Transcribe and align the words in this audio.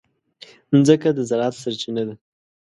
مځکه 0.75 1.09
د 1.17 1.19
زراعت 1.29 1.55
سرچینه 1.61 2.03
ده. 2.07 2.15